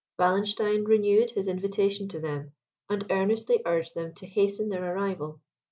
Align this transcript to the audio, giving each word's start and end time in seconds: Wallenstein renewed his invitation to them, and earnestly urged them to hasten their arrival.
Wallenstein 0.17 0.83
renewed 0.85 1.29
his 1.29 1.47
invitation 1.47 2.07
to 2.07 2.19
them, 2.19 2.53
and 2.89 3.05
earnestly 3.11 3.61
urged 3.67 3.93
them 3.93 4.15
to 4.15 4.25
hasten 4.25 4.69
their 4.69 4.95
arrival. 4.95 5.41